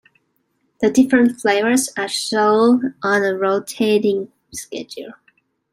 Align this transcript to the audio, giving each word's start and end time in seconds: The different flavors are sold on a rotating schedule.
The 0.79 0.89
different 0.89 1.39
flavors 1.39 1.91
are 1.95 2.07
sold 2.07 2.85
on 3.03 3.23
a 3.23 3.35
rotating 3.37 4.31
schedule. 4.51 5.11